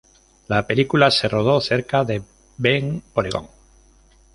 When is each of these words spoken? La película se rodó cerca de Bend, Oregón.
La 0.47 0.65
película 0.65 1.11
se 1.11 1.27
rodó 1.29 1.61
cerca 1.61 2.03
de 2.03 2.23
Bend, 2.57 3.03
Oregón. 3.13 3.47